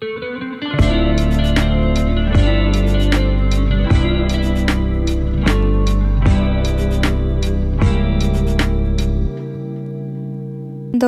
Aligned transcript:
Thank 0.00 0.22
you. 0.22 0.29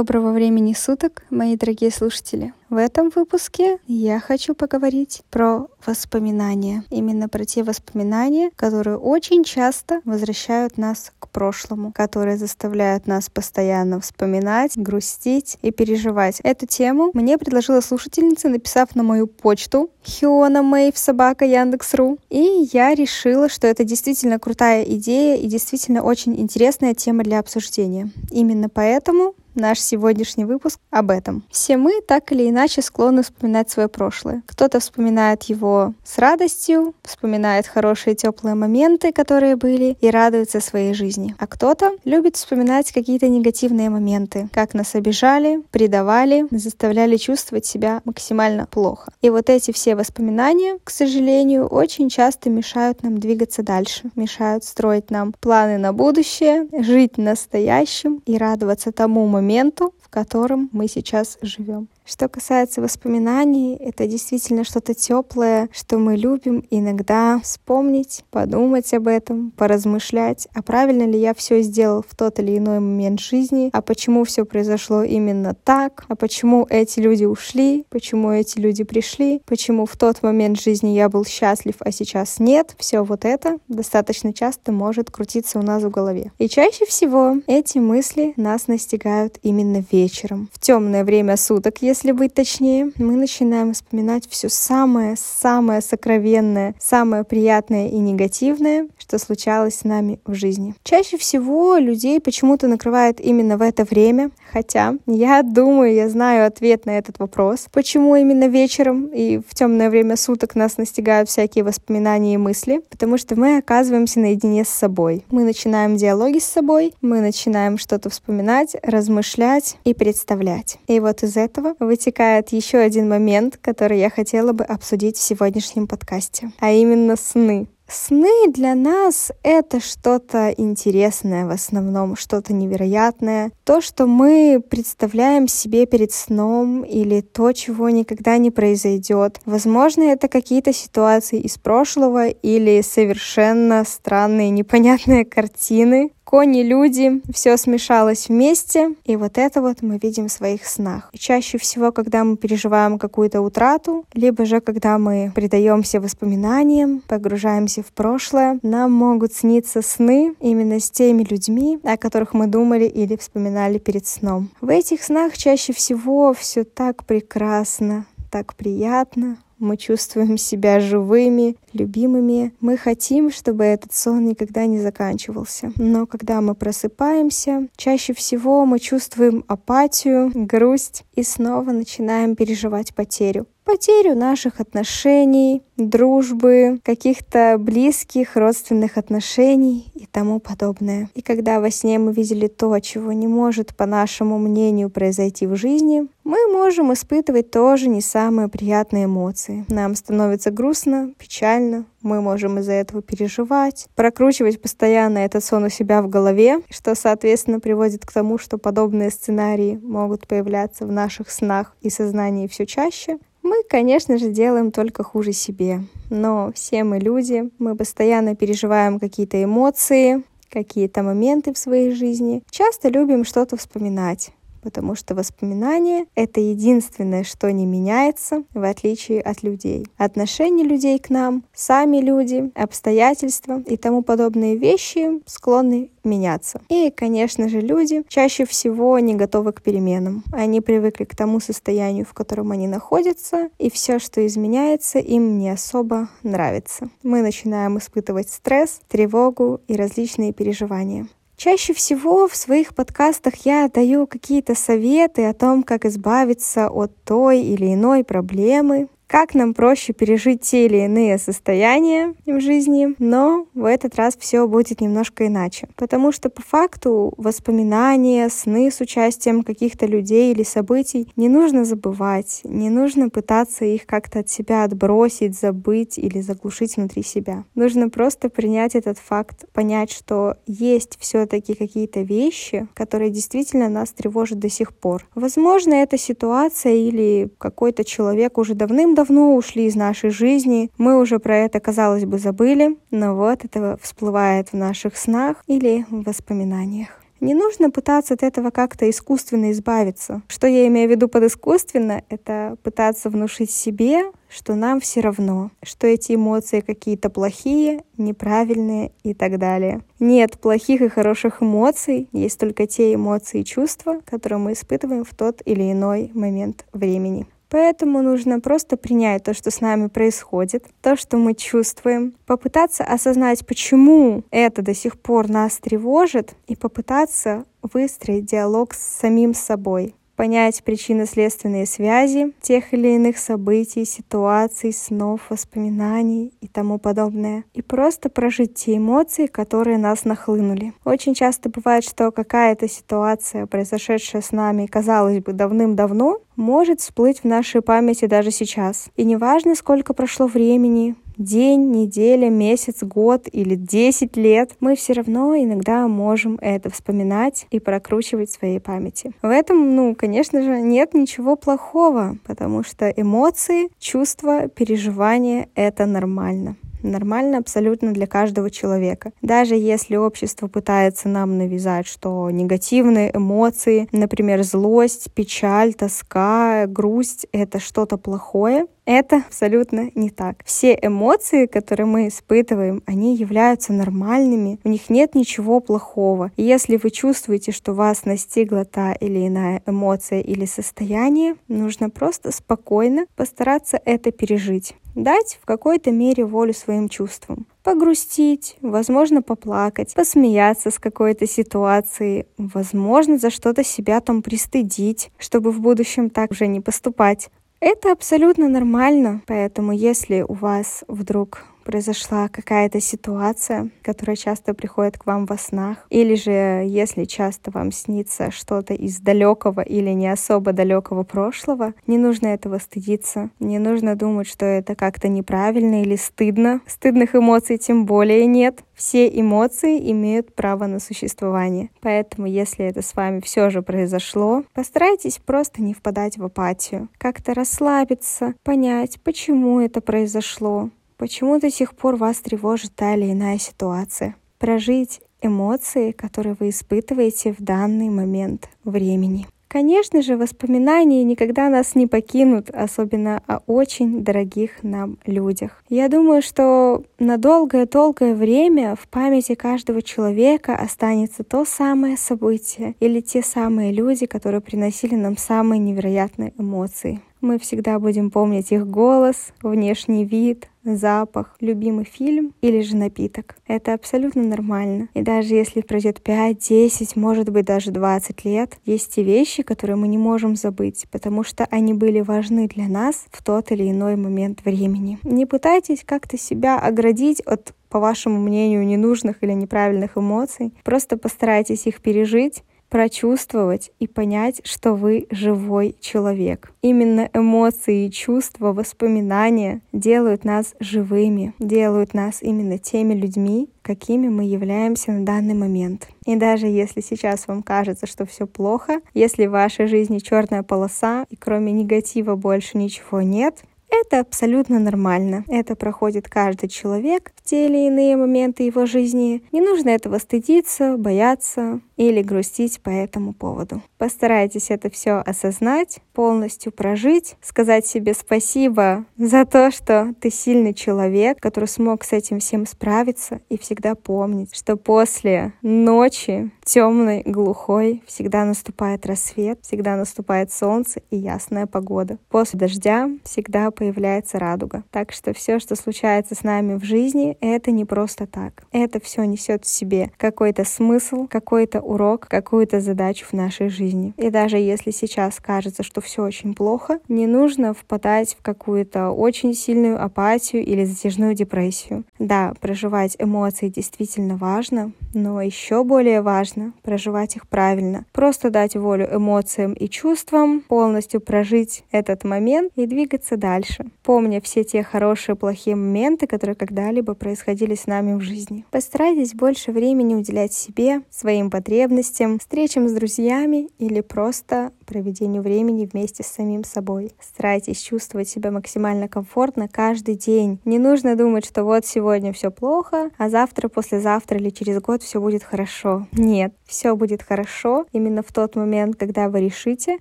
Доброго 0.03 0.33
времени 0.33 0.73
суток, 0.73 1.23
мои 1.31 1.55
дорогие 1.55 1.93
слушатели. 1.93 2.53
В 2.71 2.77
этом 2.77 3.13
выпуске 3.15 3.79
я 3.87 4.19
хочу 4.19 4.53
поговорить 4.53 5.23
про 5.31 5.69
воспоминания. 5.87 6.83
Именно 6.91 7.29
про 7.29 7.45
те 7.45 7.63
воспоминания, 7.63 8.51
которые 8.57 8.97
очень 8.97 9.45
часто 9.45 10.01
возвращают 10.05 10.77
нас 10.77 11.13
к 11.21 11.29
прошлому, 11.29 11.93
которые 11.93 12.37
заставляют 12.37 13.07
нас 13.07 13.31
постоянно 13.31 14.01
вспоминать, 14.01 14.73
грустить 14.77 15.57
и 15.63 15.71
переживать. 15.71 16.41
Эту 16.43 16.67
тему 16.67 17.13
мне 17.15 17.39
предложила 17.39 17.81
слушательница, 17.81 18.49
написав 18.49 18.97
на 18.97 19.05
мою 19.05 19.29
почту 19.29 19.89
Хиона 20.05 20.63
Мэйв 20.63 20.99
собака 20.99 21.45
Яндекс.ру. 21.45 22.19
И 22.29 22.69
я 22.73 22.93
решила, 22.95 23.49
что 23.49 23.69
это 23.69 23.85
действительно 23.85 24.41
крутая 24.41 24.83
идея 24.83 25.37
и 25.37 25.47
действительно 25.47 26.03
очень 26.03 26.41
интересная 26.41 26.95
тема 26.95 27.23
для 27.23 27.39
обсуждения. 27.39 28.11
Именно 28.33 28.69
поэтому 28.69 29.35
наш 29.55 29.81
сегодняшний 29.81 30.45
выпуск 30.45 30.79
об 30.91 31.11
этом. 31.11 31.45
Все 31.51 31.77
мы 31.77 32.01
так 32.07 32.33
или 32.33 32.49
иначе 32.49 32.83
склонны 32.83 33.23
вспоминать 33.23 33.71
свое 33.71 33.89
прошлое. 33.89 34.43
Кто-то 34.47 34.81
вспоминает 34.81 35.45
его 35.45 35.95
с 36.05 36.19
радостью, 36.19 36.95
вспоминает 37.03 37.67
хорошие 37.67 38.15
теплые 38.15 38.55
моменты, 38.55 39.13
которые 39.13 39.57
были, 39.57 39.97
и 40.01 40.11
радуется 40.11 40.61
своей 40.61 40.95
жизни. 40.95 41.35
А 41.39 41.47
кто-то 41.47 41.93
любит 42.05 42.37
вспоминать 42.37 42.93
какие-то 42.93 43.29
негативные 43.29 43.91
моменты, 43.91 44.49
как 44.53 44.75
нас 44.75 44.95
обижали, 44.95 45.63
предавали, 45.71 46.47
заставляли 46.51 47.17
чувствовать 47.17 47.67
себя 47.67 48.01
максимально 48.05 48.67
плохо. 48.67 49.13
И 49.21 49.31
вот 49.31 49.51
эти 49.51 49.73
все 49.73 49.95
воспоминания, 49.95 50.79
к 50.85 50.91
сожалению, 50.91 51.67
очень 51.67 52.09
часто 52.09 52.51
мешают 52.51 53.03
нам 53.03 53.19
двигаться 53.19 53.63
дальше, 53.63 54.11
мешают 54.17 54.65
строить 54.65 55.11
нам 55.11 55.33
планы 55.41 55.79
на 55.79 55.93
будущее, 55.93 56.67
жить 56.83 57.19
настоящим 57.19 58.23
и 58.27 58.37
радоваться 58.37 58.93
тому 58.93 59.27
моменту, 59.27 59.42
моменту, 59.43 59.93
в 60.01 60.09
котором 60.09 60.71
мы 60.73 60.87
сейчас 60.87 61.39
живем. 61.43 61.89
Что 62.05 62.29
касается 62.29 62.81
воспоминаний, 62.81 63.77
это 63.77 64.09
действительно 64.09 64.65
что-то 64.65 64.93
теплое, 64.93 65.69
что 65.73 65.99
мы 65.99 66.17
любим 66.17 66.65
иногда 66.71 67.41
вспомнить, 67.45 68.25
подумать 68.31 68.93
об 68.93 69.07
этом, 69.07 69.53
поразмышлять, 69.53 70.49
а 70.53 70.63
правильно 70.63 71.05
ли 71.05 71.19
я 71.19 71.33
все 71.33 71.63
сделал 71.63 72.05
в 72.07 72.17
тот 72.17 72.41
или 72.41 72.59
иной 72.59 72.81
момент 72.81 73.21
жизни, 73.21 73.71
а 73.73 73.83
почему 73.83 74.25
все 74.25 74.45
произошло 74.45 75.05
именно 75.05 75.55
так, 75.55 76.05
а 76.09 76.17
почему 76.17 76.67
эти 76.69 76.99
люди 76.99 77.25
ушли, 77.25 77.87
почему 77.89 78.33
эти 78.33 78.59
люди 78.59 78.83
пришли, 78.83 79.41
почему 79.47 79.87
в 79.87 79.97
тот 79.97 80.23
момент 80.25 80.61
жизни 80.61 80.91
я 80.91 81.09
был 81.09 81.25
счастлив, 81.25 81.77
а 81.79 81.93
сейчас 81.93 82.41
нет. 82.41 82.75
Все 82.79 83.03
вот 83.03 83.25
это 83.25 83.59
достаточно 83.69 84.33
часто 84.33 84.73
может 84.73 85.11
крутиться 85.11 85.61
у 85.61 85.63
нас 85.63 85.85
в 85.85 85.91
голове. 85.91 86.33
И 86.39 86.49
чаще 86.49 86.85
всего 86.85 87.37
эти 87.47 87.79
мысли 87.79 88.33
нас 88.37 88.67
настигают 88.67 89.39
именно 89.43 89.85
вечером, 89.93 90.49
в 90.53 90.59
темное 90.59 91.05
время 91.05 91.37
суток, 91.37 91.81
если 91.81 92.02
быть 92.11 92.35
точнее, 92.35 92.91
мы 92.97 93.15
начинаем 93.15 93.73
вспоминать 93.75 94.29
все 94.29 94.49
самое-самое 94.49 95.81
сокровенное, 95.81 96.75
самое 96.81 97.23
приятное 97.23 97.89
и 97.89 97.99
негативное, 97.99 98.89
что 98.99 99.19
случалось 99.19 99.77
с 99.77 99.85
нами 99.85 100.19
в 100.27 100.35
жизни. 100.35 100.75
Чаще 100.83 101.19
всего 101.19 101.77
людей 101.77 102.21
почему-то 102.21 102.67
накрывает 102.67 103.21
именно 103.21 103.57
в 103.57 103.63
это 103.63 103.85
время, 103.85 104.31
хотя 104.53 104.95
я 105.07 105.43
думаю, 105.43 105.95
я 105.95 106.09
знаю 106.09 106.47
ответ 106.47 106.87
на 106.87 106.99
этот 106.99 107.21
вопрос, 107.21 107.67
почему 107.73 108.17
именно 108.17 108.49
вечером 108.49 109.07
и 109.07 109.39
в 109.39 109.55
темное 109.55 109.89
время 109.89 110.17
суток 110.17 110.55
нас 110.55 110.79
настигают 110.79 111.29
всякие 111.29 111.63
воспоминания 111.63 112.35
и 112.35 112.39
мысли, 112.39 112.81
потому 112.91 113.19
что 113.19 113.37
мы 113.37 113.59
оказываемся 113.59 114.19
наедине 114.19 114.65
с 114.65 114.69
собой. 114.69 115.25
Мы 115.31 115.45
начинаем 115.45 115.97
диалоги 115.97 116.39
с 116.39 116.45
собой, 116.45 116.95
мы 117.01 117.21
начинаем 117.21 117.79
что-то 117.79 118.11
вспоминать, 118.11 118.77
размышлять 118.83 119.77
и 119.85 119.95
представлять. 119.95 120.79
И 120.87 120.99
вот 121.01 121.23
из 121.23 121.37
этого 121.37 121.75
вытекает 121.85 122.51
еще 122.51 122.79
один 122.79 123.09
момент, 123.09 123.59
который 123.61 123.99
я 123.99 124.11
хотела 124.11 124.53
бы 124.53 124.65
обсудить 124.65 125.17
в 125.17 125.23
сегодняшнем 125.23 125.87
подкасте, 125.87 126.53
а 126.59 126.71
именно 126.71 127.17
сны. 127.17 127.69
Сны 127.95 128.49
для 128.49 128.75
нас— 128.75 129.33
это 129.43 129.79
что-то 129.79 130.49
интересное 130.57 131.45
в 131.45 131.51
основном, 131.51 132.17
что-то 132.17 132.55
невероятное. 132.55 133.53
То, 133.65 133.83
что 133.83 134.07
мы 134.07 134.65
представляем 134.67 135.47
себе 135.47 135.85
перед 135.85 136.11
сном 136.11 136.85
или 136.85 137.21
то, 137.21 137.53
чего 137.53 137.91
никогда 137.91 138.39
не 138.39 138.51
произойдет. 138.51 139.41
Возможно, 139.45 140.05
это 140.05 140.29
какие-то 140.29 140.73
ситуации 140.73 141.39
из 141.39 141.59
прошлого 141.59 142.29
или 142.29 142.81
совершенно 142.81 143.85
странные, 143.85 144.49
непонятные 144.49 145.27
картины, 145.27 146.13
кони, 146.33 146.63
люди, 146.63 147.21
все 147.31 147.59
смешалось 147.59 148.31
вместе, 148.31 148.95
и 149.05 149.17
вот 149.17 149.37
это 149.37 149.61
вот 149.61 149.83
мы 149.83 149.99
видим 150.03 150.29
в 150.29 150.33
своих 150.33 150.67
снах. 150.67 151.11
И 151.13 151.19
чаще 151.19 151.59
всего, 151.59 151.93
когда 151.93 152.25
мы 152.25 152.39
переживаем 152.39 152.99
какую-то 152.99 153.43
утрату, 153.43 154.07
либо 154.15 154.47
же 154.47 154.63
когда 154.63 154.97
мы 154.97 155.31
предаемся 155.35 156.01
воспоминаниям, 156.01 157.03
погружаемся 157.07 157.82
в 157.83 157.93
прошлое, 157.93 158.59
нам 158.63 158.93
могут 158.93 159.33
сниться 159.33 159.83
сны 159.83 160.35
именно 160.41 160.81
с 160.81 160.91
теми 160.91 161.23
людьми, 161.23 161.79
о 161.85 161.97
которых 161.97 162.35
мы 162.35 162.47
думали 162.47 162.85
или 162.85 163.17
вспоминали 163.17 163.79
перед 163.79 164.07
сном. 164.07 164.51
В 164.61 164.69
этих 164.69 165.03
снах 165.03 165.37
чаще 165.37 165.73
всего 165.73 166.33
все 166.33 166.65
так 166.65 167.05
прекрасно, 167.05 168.07
так 168.31 168.55
приятно, 168.55 169.39
мы 169.63 169.77
чувствуем 169.77 170.39
себя 170.39 170.81
живыми, 170.81 171.57
любимыми. 171.73 172.53
Мы 172.61 172.77
хотим, 172.77 173.31
чтобы 173.31 173.63
этот 173.63 173.95
сон 173.95 174.27
никогда 174.27 174.67
не 174.67 174.81
заканчивался. 174.81 175.71
Но 175.77 176.05
когда 176.07 176.41
мы 176.41 176.57
просыпаемся, 176.57 177.69
чаще 177.77 178.13
всего 178.13 178.67
мы 178.67 178.81
чувствуем 178.81 179.45
апатию, 179.47 180.33
грусть 180.35 181.05
и 181.15 181.23
снова 181.23 181.71
начинаем 181.71 182.35
переживать 182.35 182.93
потерю 182.93 183.47
потерю 183.65 184.15
наших 184.17 184.61
отношений, 184.61 185.63
дружбы, 185.77 186.81
каких-то 186.85 187.57
близких, 187.59 188.37
родственных 188.37 188.99
отношений 188.99 189.91
и 189.95 190.07
тому 190.07 190.39
подобное. 190.41 191.09
И 191.15 191.23
когда 191.23 191.61
во 191.61 191.71
сне 191.71 191.99
мы 191.99 192.13
видели 192.13 192.47
то, 192.47 192.79
чего 192.81 193.13
не 193.13 193.27
может, 193.27 193.75
по 193.77 193.87
нашему 193.87 194.39
мнению, 194.39 194.91
произойти 194.91 195.47
в 195.47 195.57
жизни, 195.57 196.07
мы 196.25 196.39
можем 196.53 196.93
испытывать 196.93 197.51
тоже 197.51 197.89
не 197.89 198.01
самые 198.01 198.49
приятные 198.49 199.07
эмоции. 199.07 199.65
Нам 199.69 199.95
становится 199.95 200.51
грустно, 200.51 201.13
печально, 201.19 201.87
мы 202.03 202.21
можем 202.21 202.59
из-за 202.59 202.73
этого 202.73 203.03
переживать, 203.03 203.89
прокручивать 203.95 204.61
постоянно 204.61 205.19
этот 205.19 205.45
сон 205.45 205.65
у 205.65 205.69
себя 205.69 206.03
в 206.03 206.09
голове, 206.09 206.61
что, 206.71 206.95
соответственно, 206.95 207.61
приводит 207.61 208.05
к 208.05 208.13
тому, 208.13 208.39
что 208.39 208.59
подобные 208.59 209.11
сценарии 209.11 209.79
могут 209.83 210.27
появляться 210.27 210.87
в 210.87 210.93
наших 210.93 211.31
снах 211.31 211.77
и 211.81 211.91
сознании 211.91 212.49
все 212.49 212.67
чаще. 212.67 213.19
Мы, 213.43 213.63
конечно 213.69 214.19
же, 214.19 214.31
делаем 214.31 214.71
только 214.71 215.03
хуже 215.03 215.33
себе, 215.33 215.83
но 216.11 216.53
все 216.55 216.85
мы 216.85 216.99
люди, 216.99 217.51
мы 217.59 217.75
постоянно 217.77 218.37
переживаем 218.37 219.01
какие-то 219.01 219.43
эмоции, 219.43 220.23
какие-то 220.49 221.03
моменты 221.03 221.53
в 221.53 221.59
своей 221.59 221.93
жизни, 221.93 222.43
часто 222.51 222.89
любим 222.89 223.25
что-то 223.25 223.57
вспоминать 223.57 224.31
потому 224.63 224.95
что 224.95 225.15
воспоминания— 225.15 226.07
это 226.15 226.41
единственное, 226.41 227.25
что 227.25 227.51
не 227.53 227.67
меняется, 227.67 228.45
в 228.55 228.63
отличие 228.63 229.21
от 229.21 229.43
людей. 229.43 229.87
Отношения 229.97 230.65
людей 230.65 230.99
к 230.99 231.11
нам, 231.11 231.45
сами 231.53 231.99
люди, 231.99 232.51
обстоятельства 232.55 233.63
и 233.67 233.77
тому 233.77 234.03
подобные 234.03 234.57
вещи 234.57 235.21
склонны 235.27 235.91
меняться. 236.05 236.61
И, 236.69 236.91
конечно 236.91 237.49
же, 237.49 237.61
люди 237.61 238.03
чаще 238.09 238.45
всего 238.45 238.99
не 238.99 239.15
готовы 239.15 239.53
к 239.53 239.63
переменам. 239.63 240.25
Они 240.33 240.61
привыкли 240.61 241.05
к 241.05 241.17
тому 241.17 241.41
состоянию, 241.41 242.05
в 242.05 242.15
котором 242.15 242.51
они 242.51 242.67
находятся, 242.67 243.51
и 243.59 243.71
все, 243.71 243.99
что 243.99 244.25
изменяется, 244.27 244.99
им 244.99 245.39
не 245.39 245.51
особо 245.51 246.09
нравится. 246.23 246.89
Мы 247.03 247.23
начинаем 247.23 247.79
испытывать 247.79 248.31
стресс, 248.31 248.81
тревогу 248.89 249.61
и 249.69 249.77
различные 249.77 250.33
переживания. 250.33 251.09
Чаще 251.45 251.75
всего 251.75 252.29
в 252.29 252.37
своих 252.37 252.73
подкастах 252.73 253.35
я 253.45 253.69
даю 253.69 254.07
какие-то 254.07 254.55
советы 254.55 255.27
о 255.27 255.35
том, 255.35 255.65
как 255.65 255.85
избавиться 255.85 256.71
от 256.71 256.95
той 257.03 257.41
или 257.41 257.75
иной 257.75 258.05
проблемы, 258.05 258.87
как 259.13 259.35
нам 259.35 259.53
проще 259.53 259.93
пережить 259.93 260.41
те 260.41 260.65
или 260.65 260.79
иные 260.79 261.19
состояния 261.19 262.15
в 262.25 262.41
жизни, 262.41 262.95
но 262.99 263.47
в 263.53 263.67
этот 263.67 263.97
раз 263.97 264.17
все 264.19 264.49
будет 264.49 264.81
немножко 264.81 265.27
иначе. 265.27 265.69
Потому 265.77 266.13
что 266.13 266.31
по 266.31 266.41
факту 266.41 267.13
воспоминания, 267.19 268.31
сны 268.31 268.71
с 268.71 268.81
участием 268.81 269.43
каких-то 269.43 269.85
людей 269.85 270.33
или 270.33 270.43
событий 270.45 271.13
не 271.17 271.29
нужно 271.29 271.67
забывать, 271.67 272.41
не 272.45 272.71
нужно 272.71 273.11
пытаться 273.11 273.67
их 273.67 273.85
как-то 273.85 274.21
от 274.21 274.31
себя 274.31 274.65
отбросить, 274.65 275.39
забыть 275.39 275.99
или 275.99 276.23
заглушить 276.23 276.79
внутри 276.79 277.03
себя. 277.03 277.45
Нужно 277.55 277.91
просто 277.91 278.31
принять 278.31 278.75
этот 278.75 278.97
факт, 278.97 279.45
понять, 279.53 279.93
что 279.93 280.39
есть 280.47 280.97
все-таки 280.99 281.53
какие-то 281.53 282.01
вещи, 282.01 282.67
которые 282.73 283.11
действительно 283.11 283.69
нас 283.69 283.93
тревожат 283.93 284.39
до 284.39 284.49
сих 284.49 284.75
пор. 284.75 285.07
Возможно, 285.15 285.75
эта 285.75 285.99
ситуация 285.99 286.73
или 286.73 287.29
какой-то 287.37 287.85
человек 287.85 288.39
уже 288.39 288.55
давным-давно 288.55 289.02
ушли 289.11 289.67
из 289.67 289.75
нашей 289.75 290.11
жизни, 290.11 290.71
мы 290.79 291.01
уже 291.01 291.19
про 291.19 291.37
это, 291.37 291.61
казалось 291.61 292.05
бы, 292.05 292.19
забыли, 292.19 292.77
но 292.91 293.15
вот 293.15 293.45
это 293.45 293.79
всплывает 293.83 294.51
в 294.51 294.57
наших 294.57 294.97
снах 294.97 295.43
или 295.47 295.85
в 295.91 296.05
воспоминаниях. 296.05 297.03
Не 297.23 297.35
нужно 297.35 297.71
пытаться 297.71 298.15
от 298.15 298.25
этого 298.25 298.51
как-то 298.51 298.91
искусственно 298.91 299.53
избавиться. 299.53 300.23
Что 300.27 300.49
я 300.49 300.67
имею 300.67 300.89
в 300.89 300.91
виду 300.91 301.07
под 301.07 301.23
искусственно? 301.23 302.03
Это 302.09 302.57
пытаться 302.65 303.11
внушить 303.11 303.53
себе, 303.53 304.11
что 304.29 304.57
нам 304.57 304.81
все 304.81 305.03
равно, 305.03 305.53
что 305.63 305.87
эти 305.87 306.17
эмоции 306.17 306.59
какие-то 306.59 307.11
плохие, 307.11 307.85
неправильные 307.97 308.91
и 309.05 309.15
так 309.15 309.39
далее. 309.39 309.83
Нет 310.01 310.41
плохих 310.41 310.83
и 310.83 310.89
хороших 310.89 311.45
эмоций, 311.45 312.09
есть 312.11 312.41
только 312.41 312.67
те 312.67 312.93
эмоции 312.93 313.43
и 313.43 313.45
чувства, 313.45 314.01
которые 314.05 314.41
мы 314.41 314.55
испытываем 314.55 315.05
в 315.05 315.15
тот 315.15 315.43
или 315.45 315.71
иной 315.71 316.11
момент 316.15 316.67
времени. 316.73 317.29
Поэтому 317.53 318.01
нужно 318.01 318.41
просто 318.41 318.79
принять 318.79 319.25
то, 319.25 319.35
что 319.35 319.51
с 319.51 319.61
нами 319.61 319.89
происходит, 319.89 320.65
то, 320.81 320.97
что 320.97 321.19
мы 321.19 321.35
чувствуем, 321.35 322.15
попытаться 322.25 322.83
осознать, 322.83 323.47
почему 323.47 324.25
это 324.31 324.63
до 324.63 324.73
сих 324.73 324.99
пор 324.99 325.29
нас 325.29 325.59
тревожит, 325.59 326.35
и 326.47 326.57
попытаться 326.57 327.45
выстроить 327.61 328.25
диалог 328.25 328.73
с 328.73 328.79
самим 328.79 329.35
собой 329.35 329.95
понять 330.17 330.63
причинно-следственные 330.65 331.67
связи 331.67 332.33
тех 332.41 332.73
или 332.73 332.95
иных 332.95 333.19
событий, 333.19 333.85
ситуаций, 333.85 334.73
снов, 334.73 335.21
воспоминаний 335.29 336.33
и 336.41 336.49
тому 336.49 336.79
подобное. 336.79 337.45
И 337.55 337.63
просто 337.63 338.09
прожить 338.09 338.55
те 338.55 338.77
эмоции, 338.77 339.27
которые 339.27 339.79
нас 339.79 340.05
нахлынули. 340.05 340.73
Очень 340.85 341.15
часто 341.15 341.49
бывает, 341.49 341.85
что 341.85 342.11
какая-то 342.11 342.69
ситуация, 342.69 343.47
произошедшая 343.47 344.23
с 344.23 344.33
нами, 344.33 344.67
казалось 344.67 345.21
бы, 345.21 345.33
давным-давно, 345.33 346.19
может 346.37 346.81
всплыть 346.81 347.21
в 347.21 347.25
нашей 347.25 347.63
памяти 347.63 348.07
даже 348.07 348.31
сейчас. 348.31 348.89
И 348.97 349.05
неважно, 349.05 349.55
сколько 349.55 349.95
прошло 349.95 350.27
времени, 350.27 350.97
день, 351.17 351.71
неделя, 351.71 352.29
месяц, 352.31 352.83
год 352.83 353.29
или 353.31 353.55
10 353.55 354.17
лет, 354.17 354.53
мы 354.61 354.77
все 354.77 354.93
равно 354.93 355.37
иногда 355.37 355.87
можем 355.89 356.39
это 356.41 356.71
вспоминать 356.71 357.47
и 357.51 357.61
прокручивать 357.61 358.31
в 358.31 358.35
своей 358.35 358.61
памяти. 358.61 359.13
В 359.23 359.29
этом, 359.29 359.77
ну, 359.77 359.95
конечно 359.95 360.43
же, 360.43 360.61
нет 360.61 360.95
ничего 360.95 361.37
плохого, 361.37 362.17
потому 362.27 362.63
что 362.63 362.89
эмоции, 362.89 363.69
чувства, 363.79 364.49
переживания— 364.49 365.49
это 365.55 365.87
нормально 365.87 366.57
нормально 366.83 367.39
абсолютно 367.39 367.93
для 367.93 368.07
каждого 368.07 368.51
человека. 368.51 369.13
Даже 369.23 369.55
если 369.55 369.97
общество 369.97 370.49
пытается 370.49 371.09
нам 371.09 371.39
навязать, 371.39 371.87
что 371.87 372.31
негативные 372.31 373.15
эмоции, 373.15 373.89
например, 373.93 374.43
злость, 374.43 375.13
печаль, 375.13 375.75
тоска, 375.75 376.67
грусть— 376.67 377.27
это 377.33 377.59
что-то 377.59 377.97
плохое, 377.97 378.67
это 378.85 379.19
абсолютно 379.29 379.91
не 379.95 380.11
так. 380.11 380.43
Все 380.45 380.77
эмоции, 380.81 381.47
которые 381.47 381.87
мы 381.87 382.09
испытываем, 382.09 382.83
они 382.87 383.17
являются 383.17 383.73
нормальными, 383.73 384.59
в 384.65 384.69
них 384.69 384.91
нет 384.91 385.15
ничего 385.15 385.61
плохого. 385.61 386.33
И 386.37 386.43
если 386.43 386.77
вы 386.77 386.91
чувствуете, 386.91 387.53
что 387.53 387.75
вас 387.75 388.05
настигла 388.05 388.65
та 388.65 388.93
или 388.95 389.27
иная 389.27 389.63
эмоция 389.67 390.21
или 390.21 390.47
состояние, 390.47 391.37
нужно 391.47 391.91
просто 391.91 392.33
спокойно 392.33 393.07
постараться 393.15 393.81
это 393.85 394.11
пережить. 394.11 394.75
Дать 394.95 395.39
в 395.41 395.47
какой-то 395.47 395.91
мере 395.91 396.25
волю 396.25 396.53
своим 396.53 396.89
чувствам 396.89 397.47
погрустить, 397.63 398.57
возможно, 398.61 399.23
поплакать, 399.23 399.95
посмеяться 399.95 400.71
с 400.71 400.79
какой-то 400.79 401.27
ситуации, 401.27 402.27
возможно, 402.37 403.19
за 403.19 403.31
что-то 403.31 403.63
себя 403.65 404.01
там 404.01 404.23
пристыдить, 404.23 405.13
чтобы 405.19 405.53
в 405.53 405.61
будущем 405.61 406.11
так 406.11 406.33
уже 406.33 406.47
не 406.47 406.61
поступать. 406.61 407.31
Это 407.61 407.93
абсолютно 407.93 408.49
нормально, 408.49 409.23
поэтому 409.27 409.73
если 409.73 410.23
у 410.23 410.33
вас 410.33 410.83
вдруг 410.89 411.45
произошла 411.63 412.29
какая-то 412.29 412.81
ситуация, 412.81 413.71
которая 413.83 414.17
часто 414.17 414.55
приходит 414.55 414.99
к 414.99 415.07
вам 415.07 415.27
во 415.27 415.39
снах, 415.39 415.87
или 415.91 416.15
же 416.15 416.65
если 416.67 417.05
часто 417.05 417.51
вам 417.51 417.73
снится 417.73 418.31
что-то 418.31 418.75
из 418.75 419.01
далекого 419.01 419.61
или 419.61 419.91
не 419.91 420.09
особо 420.09 420.53
далекого 420.53 421.03
прошлого, 421.03 421.75
не 421.87 421.99
нужно 421.99 422.29
этого 422.29 422.59
стыдиться, 422.59 423.31
не 423.41 423.59
нужно 423.59 423.97
думать, 423.97 424.27
что 424.27 424.45
это 424.45 424.75
как-то 424.75 425.09
неправильно 425.09 425.83
или 425.83 425.97
стыдно. 425.97 426.61
Стыдных 426.67 427.15
эмоций 427.15 427.59
тем 427.59 427.87
более 427.87 428.27
нет. 428.27 428.63
Все 428.75 429.09
эмоции 429.09 429.91
имеют 429.93 430.35
право 430.35 430.67
на 430.67 430.81
существование. 430.81 431.71
Поэтому, 431.81 432.27
если 432.27 432.65
это 432.67 432.83
с 432.83 432.95
вами 432.95 433.21
все 433.21 433.49
же 433.51 433.63
произошло, 433.63 434.45
постарайтесь 434.55 435.19
просто 435.19 435.63
не 435.63 435.75
впадать 435.75 436.19
в 436.19 436.25
апатию, 436.25 436.89
как-то 436.99 437.35
расслабиться, 437.35 438.35
понять, 438.43 439.01
почему 439.03 439.61
это 439.61 439.81
произошло, 439.81 440.71
Почему 441.03 441.41
до 441.41 441.51
сих 441.51 441.75
пор 441.75 441.97
вас 441.97 442.19
тревожит 442.19 442.77
та 442.77 442.95
или 442.95 443.11
иная 443.11 443.37
ситуация? 443.37 444.15
Прожить 444.39 445.01
эмоции, 445.21 445.91
которые 445.91 446.37
вы 446.39 446.51
испытываете 446.51 447.33
в 447.33 447.43
данный 447.43 447.89
момент 447.89 448.49
времени. 448.63 449.27
Конечно 449.49 450.01
же, 450.01 450.17
воспоминания 450.17 451.03
никогда 451.03 451.49
нас 451.49 451.75
не 451.75 451.89
покинут, 451.89 452.51
особенно 452.51 453.21
о 453.27 453.39
очень 453.49 454.05
дорогих 454.05 454.63
нам 454.63 454.97
людях. 455.05 455.65
Я 455.69 455.89
думаю, 455.89 456.23
что 456.23 456.85
на 457.01 457.17
долгое-долгое 457.17 458.15
время 458.15 458.77
в 458.77 458.87
памяти 458.87 459.35
каждого 459.35 459.83
человека 459.83 460.55
останется 460.55 461.25
то 461.25 461.45
самое 461.45 461.97
событие 461.97 462.77
или 462.79 463.01
те 463.01 463.23
самые 463.25 463.73
люди, 463.73 464.07
которые 464.07 464.41
приносили 464.41 464.95
нам 464.95 465.17
самые 465.17 465.59
невероятные 465.59 466.33
эмоции. 466.39 467.01
Мы 467.21 467.41
всегда 467.41 467.81
будем 467.81 468.13
помнить 468.13 468.53
их 468.53 468.69
голос, 468.69 469.33
внешний 469.43 470.05
вид, 470.05 470.49
запах, 470.65 471.37
любимый 471.41 471.85
фильм 471.85 472.35
или 472.41 472.61
же 472.61 472.77
напиток. 472.77 473.37
Это 473.47 473.75
абсолютно 473.75 474.23
нормально. 474.23 474.89
И 474.95 475.03
даже 475.03 475.35
если 475.35 475.61
пройдет 475.61 476.03
5, 476.03 476.39
10, 476.39 476.97
может 476.97 477.29
быть 477.31 477.45
даже 477.45 477.71
20 477.71 478.25
лет, 478.25 478.59
есть 478.65 478.95
те 478.95 479.03
вещи, 479.03 479.43
которые 479.43 479.77
мы 479.77 479.89
не 479.89 479.99
можем 479.99 480.37
забыть, 480.37 480.87
потому 480.91 481.25
что 481.25 481.47
они 481.51 481.75
были 481.75 482.01
важны 482.01 482.49
для 482.49 482.69
нас 482.69 483.07
в 483.11 483.23
тот 483.23 483.53
или 483.53 483.71
иной 483.71 483.97
момент 483.97 484.45
времени. 484.45 484.99
Не 485.03 485.27
пытайтесь 485.27 485.85
как-то 485.85 486.19
себя 486.19 486.59
оградить 486.59 487.21
от 487.21 487.55
по 487.73 487.81
вашему 487.81 488.21
мнению, 488.21 488.67
ненужных 488.67 489.23
или 489.23 489.33
неправильных 489.33 489.97
эмоций. 489.97 490.53
Просто 490.63 490.99
постарайтесь 490.99 491.67
их 491.67 491.81
пережить 491.81 492.45
прочувствовать 492.73 493.71
и 493.81 493.87
понять, 493.87 494.41
что 494.45 494.73
вы 494.73 495.07
живой 495.11 495.77
человек. 495.83 496.53
Именно 496.63 497.11
эмоции, 497.13 497.89
чувства, 497.89 498.55
воспоминания 498.55 499.61
делают 499.75 500.25
нас 500.25 500.55
живыми, 500.59 501.35
делают 501.39 501.93
нас 501.93 502.23
именно 502.23 502.57
теми 502.57 502.95
людьми, 502.95 503.51
какими 503.61 504.09
мы 504.09 504.25
являемся 504.25 504.91
на 504.93 505.05
данный 505.05 505.35
момент. 505.35 505.87
И 506.07 506.17
даже 506.17 506.47
если 506.47 506.81
сейчас 506.81 507.29
вам 507.29 507.43
кажется, 507.43 507.87
что 507.87 508.07
все 508.07 508.27
плохо, 508.27 508.81
если 508.95 509.27
в 509.27 509.33
вашей 509.33 509.67
жизни 509.67 509.99
черная 509.99 510.43
полоса 510.43 511.05
и 511.11 511.17
кроме 511.17 511.53
негатива 511.53 512.17
больше 512.17 512.57
ничего 512.57 513.03
нет, 513.03 513.45
это 513.73 514.01
абсолютно 514.01 514.59
нормально. 514.59 515.25
Это 515.29 515.57
проходит 515.57 516.09
каждый 516.09 516.49
человек 516.49 517.13
в 517.17 517.23
те 517.23 517.47
или 517.47 517.67
иные 517.67 517.97
моменты 517.97 518.45
его 518.45 518.67
жизни. 518.67 519.23
Не 519.33 519.41
нужно 519.41 519.71
этого 519.71 519.99
стыдиться, 519.99 520.77
бояться 520.77 521.61
или 521.77 522.03
грустить 522.03 522.61
по 522.61 522.71
этому 522.71 523.13
поводу. 523.13 523.63
Постарайтесь 523.79 524.51
это 524.51 524.71
все 524.71 525.03
осознать, 525.05 525.81
полностью 525.93 526.53
прожить, 526.53 527.17
сказать 527.23 527.67
себе 527.67 527.95
спасибо 527.95 528.85
за 528.97 529.25
то, 529.25 529.51
что 529.51 529.95
ты 530.01 530.11
сильный 530.11 530.55
человек, 530.55 531.19
который 531.21 531.49
смог 531.49 531.85
с 531.85 531.93
этим 531.93 532.21
всем 532.21 532.47
справиться 532.47 533.21
и 533.29 533.39
всегда 533.39 533.75
помнить, 533.75 534.35
что 534.35 534.57
после 534.57 535.33
ночи 535.43 536.31
темной, 536.45 537.03
глухой 537.05 537.83
всегда 537.87 538.25
наступает 538.25 538.87
рассвет, 538.87 539.41
всегда 539.43 539.77
наступает 539.77 540.33
солнце 540.33 540.83
и 540.91 540.97
ясная 540.97 541.47
погода. 541.47 541.99
После 542.11 542.39
дождя 542.39 542.89
всегда 543.05 543.51
появляется 543.63 544.19
радуга. 544.19 544.65
Так 544.73 544.91
что 544.91 545.15
все, 545.15 545.39
что 545.39 545.55
случается 545.55 546.17
с 546.17 546.25
нами 546.25 546.57
в 546.57 546.65
жизни, 546.65 547.17
это 547.21 547.53
не 547.53 547.65
просто 547.65 548.09
так. 548.09 548.43
Это 548.51 548.81
все 548.81 549.05
несет 549.05 549.45
в 549.45 549.49
себе 549.49 549.93
какой-то 549.99 550.45
смысл, 550.45 551.07
какой-то 551.07 551.61
урок, 551.61 552.09
какую-то 552.09 552.61
задачу 552.61 553.07
в 553.09 553.13
нашей 553.13 553.51
жизни. 553.51 553.95
И 553.97 554.11
даже 554.11 554.37
если 554.37 554.73
сейчас 554.73 555.21
кажется, 555.21 555.63
что 555.63 555.81
все 555.81 556.03
очень 556.03 556.35
плохо, 556.35 556.81
не 556.89 557.07
нужно 557.07 557.55
впадать 557.55 558.17
в 558.19 558.23
какую-то 558.23 558.91
очень 558.91 559.33
сильную 559.33 559.81
апатию 559.81 560.45
или 560.45 560.65
затяжную 560.65 561.15
депрессию. 561.15 561.85
Да, 562.01 562.35
проживать 562.41 562.97
эмоции 562.99 563.49
действительно 563.49 564.17
важно, 564.17 564.73
но 564.93 565.23
еще 565.23 565.63
более 565.63 566.03
важно 566.03 566.53
проживать 566.63 567.15
их 567.15 567.29
правильно. 567.29 567.85
Просто 567.93 568.31
дать 568.31 568.57
волю 568.57 568.89
эмоциям 568.93 569.53
и 569.53 569.69
чувствам, 569.69 570.41
полностью 570.41 571.01
прожить 571.01 571.63
этот 571.71 572.03
момент 572.03 572.53
и 572.57 572.67
двигаться 572.67 573.17
дальше, 573.17 573.52
помня 573.83 574.21
все 574.21 574.45
те 574.45 574.63
хорошие 574.63 575.15
и 575.15 575.19
плохие 575.19 575.57
моменты, 575.57 576.07
которые 576.07 576.37
когда-либо 576.37 576.95
происходили 576.95 577.55
с 577.55 577.67
нами 577.67 577.95
в 577.95 578.01
жизни. 578.01 578.45
Постарайтесь 578.51 579.15
больше 579.15 579.53
времени 579.53 579.95
уделять 579.95 580.33
себе, 580.33 580.83
своим 580.91 581.31
потребностям, 581.31 582.19
встречам 582.19 582.69
с 582.69 582.73
друзьями 582.73 583.49
или 583.59 583.81
просто 583.81 584.53
проведению 584.67 585.23
времени 585.23 585.69
вместе 585.71 586.03
с 586.03 586.07
самим 586.07 586.45
собой. 586.45 586.93
Старайтесь 587.01 587.61
чувствовать 587.61 588.09
себя 588.09 588.31
максимально 588.31 588.89
комфортно 588.89 589.49
каждый 589.49 589.97
день. 589.97 590.39
Не 590.45 590.59
нужно 590.59 590.97
думать, 590.97 591.27
что 591.27 591.45
вот 591.45 591.67
сегодня 591.67 592.13
все 592.13 592.31
плохо, 592.31 592.91
а 592.97 593.09
завтра, 593.09 593.49
послезавтра 593.49 594.19
или 594.19 594.31
через 594.31 594.61
год 594.61 594.83
все 594.83 595.01
будет 595.01 595.25
хорошо. 595.25 595.87
Нет, 595.93 596.35
все 596.47 596.75
будет 596.77 597.03
хорошо 597.03 597.67
именно 597.73 598.03
в 598.03 598.13
тот 598.13 598.37
момент, 598.37 598.77
когда 598.77 599.09
вы 599.09 599.21
решите, 599.21 599.79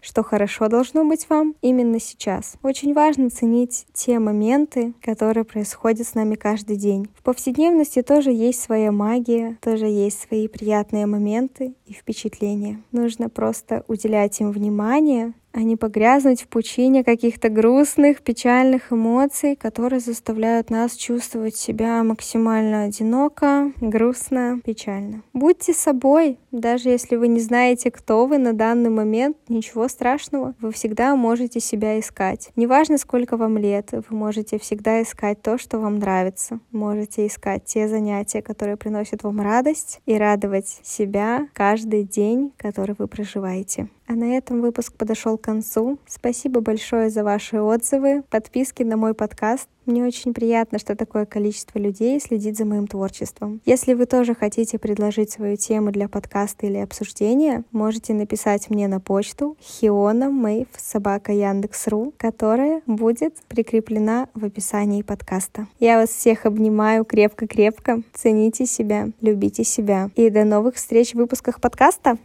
что 0.00 0.22
хорошо 0.22 0.68
должно 0.68 1.04
быть 1.04 1.28
вам 1.28 1.54
именно 1.62 2.00
сейчас. 2.00 2.54
Очень 2.62 2.94
важно 2.94 3.30
ценить 3.30 3.49
те 3.92 4.18
моменты, 4.18 4.94
которые 5.02 5.44
происходят 5.44 6.06
с 6.06 6.14
нами 6.14 6.34
каждый 6.34 6.76
день. 6.76 7.08
В 7.16 7.22
повседневности 7.22 8.02
тоже 8.02 8.30
есть 8.30 8.62
своя 8.62 8.92
магия, 8.92 9.58
тоже 9.60 9.86
есть 9.86 10.20
свои 10.20 10.48
приятные 10.48 11.06
моменты 11.06 11.74
и 11.86 11.92
впечатления. 11.92 12.80
Нужно 12.92 13.28
просто 13.28 13.84
уделять 13.88 14.40
им 14.40 14.50
внимание, 14.50 15.34
а 15.52 15.62
не 15.62 15.76
погрязнуть 15.76 16.42
в 16.42 16.48
пучине 16.48 17.04
каких-то 17.04 17.48
грустных, 17.48 18.22
печальных 18.22 18.92
эмоций, 18.92 19.56
которые 19.56 20.00
заставляют 20.00 20.70
нас 20.70 20.94
чувствовать 20.94 21.56
себя 21.56 22.02
максимально 22.04 22.84
одиноко, 22.84 23.72
грустно, 23.80 24.60
печально. 24.64 25.22
Будьте 25.32 25.72
собой, 25.72 26.38
даже 26.52 26.88
если 26.88 27.16
вы 27.16 27.28
не 27.28 27.40
знаете, 27.40 27.90
кто 27.90 28.26
вы 28.26 28.38
на 28.38 28.52
данный 28.52 28.90
момент, 28.90 29.36
ничего 29.48 29.88
страшного, 29.88 30.54
вы 30.60 30.72
всегда 30.72 31.16
можете 31.16 31.60
себя 31.60 31.98
искать. 31.98 32.50
Неважно, 32.56 32.98
сколько 32.98 33.36
вам 33.36 33.58
лет, 33.58 33.90
вы 33.92 34.16
можете 34.16 34.58
всегда 34.58 35.02
искать 35.02 35.42
то, 35.42 35.58
что 35.58 35.78
вам 35.78 35.98
нравится. 35.98 36.60
Можете 36.70 37.26
искать 37.26 37.64
те 37.64 37.88
занятия, 37.88 38.42
которые 38.42 38.76
приносят 38.76 39.22
вам 39.22 39.40
радость, 39.40 40.00
и 40.06 40.16
радовать 40.16 40.80
себя 40.82 41.48
каждый 41.52 42.04
день, 42.04 42.52
который 42.56 42.94
вы 42.98 43.06
проживаете. 43.06 43.88
А 44.10 44.14
на 44.14 44.36
этом 44.36 44.60
выпуск 44.60 44.94
подошел 44.94 45.38
к 45.38 45.42
концу. 45.42 45.96
Спасибо 46.04 46.60
большое 46.60 47.10
за 47.10 47.22
ваши 47.22 47.60
отзывы, 47.60 48.24
подписки 48.28 48.82
на 48.82 48.96
мой 48.96 49.14
подкаст. 49.14 49.68
Мне 49.86 50.04
очень 50.04 50.34
приятно, 50.34 50.80
что 50.80 50.96
такое 50.96 51.26
количество 51.26 51.78
людей 51.78 52.20
следит 52.20 52.56
за 52.56 52.64
моим 52.64 52.88
творчеством. 52.88 53.60
Если 53.64 53.94
вы 53.94 54.06
тоже 54.06 54.34
хотите 54.34 54.80
предложить 54.80 55.30
свою 55.30 55.56
тему 55.56 55.92
для 55.92 56.08
подкаста 56.08 56.66
или 56.66 56.78
обсуждения, 56.78 57.62
можете 57.70 58.12
написать 58.12 58.68
мне 58.68 58.88
на 58.88 58.98
почту 58.98 59.56
хиона 59.60 60.30
собака 60.76 61.32
Яндекс.ру, 61.32 62.12
которая 62.16 62.82
будет 62.86 63.36
прикреплена 63.48 64.28
в 64.34 64.44
описании 64.44 65.02
подкаста. 65.02 65.68
Я 65.78 65.98
вас 65.98 66.10
всех 66.10 66.46
обнимаю 66.46 67.04
крепко-крепко. 67.04 68.02
Цените 68.12 68.66
себя, 68.66 69.08
любите 69.20 69.62
себя. 69.62 70.10
И 70.16 70.30
до 70.30 70.44
новых 70.44 70.74
встреч 70.74 71.12
в 71.12 71.18
выпусках 71.18 71.60
подкаста! 71.60 72.18